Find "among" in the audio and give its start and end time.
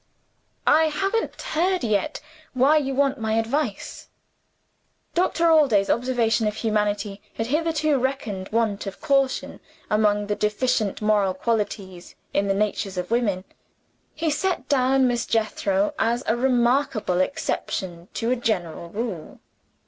9.91-10.25